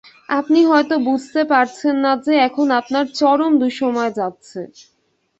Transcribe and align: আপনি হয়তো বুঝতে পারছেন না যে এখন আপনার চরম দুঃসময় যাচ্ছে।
আপনি 0.31 0.59
হয়তো 0.65 0.95
বুঝতে 1.07 1.41
পারছেন 1.51 1.95
না 2.03 2.11
যে 2.25 2.33
এখন 2.47 2.67
আপনার 2.79 3.05
চরম 3.19 3.51
দুঃসময় 3.61 4.11
যাচ্ছে। 4.19 4.59